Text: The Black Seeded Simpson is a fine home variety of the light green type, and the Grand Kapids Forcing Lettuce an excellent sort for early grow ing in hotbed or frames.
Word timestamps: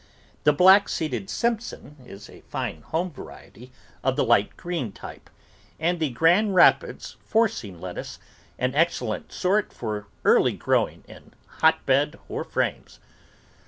The 0.45 0.51
Black 0.51 0.89
Seeded 0.89 1.29
Simpson 1.29 1.97
is 2.07 2.27
a 2.27 2.41
fine 2.41 2.81
home 2.81 3.11
variety 3.11 3.71
of 4.03 4.15
the 4.15 4.23
light 4.23 4.57
green 4.57 4.91
type, 4.91 5.29
and 5.79 5.99
the 5.99 6.09
Grand 6.09 6.55
Kapids 6.57 7.17
Forcing 7.23 7.79
Lettuce 7.79 8.17
an 8.57 8.73
excellent 8.73 9.31
sort 9.31 9.71
for 9.71 10.07
early 10.25 10.53
grow 10.53 10.89
ing 10.89 11.03
in 11.07 11.33
hotbed 11.47 12.17
or 12.27 12.43
frames. 12.43 12.99